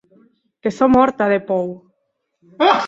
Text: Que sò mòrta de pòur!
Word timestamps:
Que 0.61 0.69
sò 0.77 0.85
mòrta 0.95 1.25
de 1.31 1.39
pòur! 1.49 1.75